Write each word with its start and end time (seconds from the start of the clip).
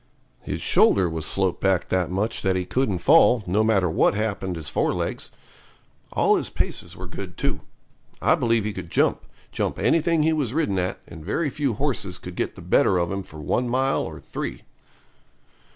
His 0.41 0.63
shoulder 0.63 1.07
was 1.07 1.27
sloped 1.27 1.61
back 1.61 1.89
that 1.89 2.09
much 2.09 2.41
that 2.41 2.55
he 2.55 2.65
couldn't 2.65 2.97
fall, 2.97 3.43
no 3.45 3.63
matter 3.63 3.87
what 3.87 4.15
happened 4.15 4.55
his 4.55 4.67
fore 4.67 4.93
legs. 4.95 5.29
All 6.13 6.37
his 6.37 6.49
paces 6.49 6.95
were 6.97 7.05
good 7.05 7.37
too. 7.37 7.59
I 8.19 8.33
believe 8.33 8.65
he 8.65 8.73
could 8.73 8.89
jump 8.89 9.21
jump 9.51 9.77
anything 9.77 10.23
he 10.23 10.33
was 10.33 10.55
ridden 10.55 10.79
at, 10.79 10.97
and 11.07 11.23
very 11.23 11.51
few 11.51 11.75
horses 11.75 12.17
could 12.17 12.35
get 12.35 12.55
the 12.55 12.61
better 12.61 12.97
of 12.97 13.11
him 13.11 13.21
for 13.21 13.37
one 13.39 13.69
mile 13.69 14.01
or 14.01 14.19
three. 14.19 14.63